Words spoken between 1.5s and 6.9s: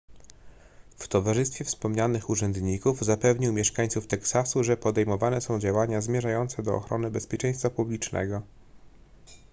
wspomnianych urzędników zapewnił mieszańców teksasu że podejmowane są działania zmierzające do